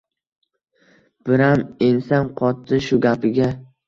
biram 1.29 1.61
ensam 1.89 2.31
qotdi 2.39 2.81
shu 2.87 2.99
gapiga. 3.05 3.51